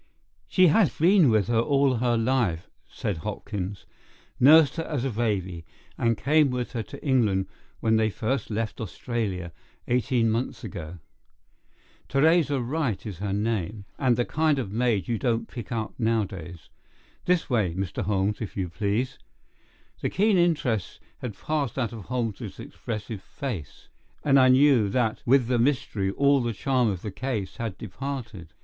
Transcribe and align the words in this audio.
"She 0.47 0.69
has 0.69 0.97
been 0.97 1.29
with 1.29 1.47
her 1.47 1.59
all 1.59 1.97
her 1.97 2.17
life," 2.17 2.71
said 2.89 3.17
Hopkins. 3.17 3.85
"Nursed 4.39 4.77
her 4.77 4.83
as 4.85 5.05
a 5.05 5.11
baby, 5.11 5.63
and 5.95 6.17
came 6.17 6.49
with 6.49 6.71
her 6.71 6.81
to 6.81 7.05
England 7.05 7.45
when 7.81 7.97
they 7.97 8.09
first 8.09 8.49
left 8.49 8.81
Australia, 8.81 9.51
eighteen 9.87 10.31
months 10.31 10.63
ago. 10.63 10.97
Theresa 12.09 12.59
Wright 12.59 13.05
is 13.05 13.19
her 13.19 13.31
name, 13.31 13.85
and 13.99 14.17
the 14.17 14.25
kind 14.25 14.57
of 14.57 14.71
maid 14.71 15.07
you 15.07 15.19
don't 15.19 15.47
pick 15.47 15.71
up 15.71 15.93
nowadays. 15.99 16.69
This 17.25 17.47
way, 17.47 17.75
Mr. 17.75 18.01
Holmes, 18.01 18.41
if 18.41 18.57
you 18.57 18.69
please!" 18.69 19.19
The 20.01 20.09
keen 20.09 20.35
interest 20.35 20.99
had 21.19 21.37
passed 21.37 21.77
out 21.77 21.93
of 21.93 22.05
Holmes's 22.05 22.59
expressive 22.59 23.21
face, 23.21 23.87
and 24.23 24.39
I 24.39 24.47
knew 24.47 24.89
that 24.89 25.21
with 25.27 25.45
the 25.45 25.59
mystery 25.59 26.09
all 26.09 26.41
the 26.41 26.53
charm 26.53 26.89
of 26.89 27.03
the 27.03 27.11
case 27.11 27.57
had 27.57 27.77
departed. 27.77 28.53